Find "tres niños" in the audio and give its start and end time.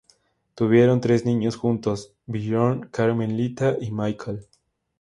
0.99-1.57